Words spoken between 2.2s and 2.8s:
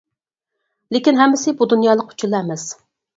ئەمەس!